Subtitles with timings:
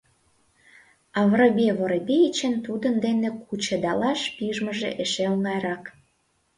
[1.17, 5.83] А Воробей Воробеичын тудын дене кучедалаш пижмыже эше оҥайрак.